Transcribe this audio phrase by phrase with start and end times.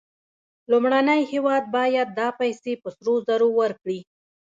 [0.71, 3.99] لومړنی هېواد باید دا پیسې په سرو زرو ورکړي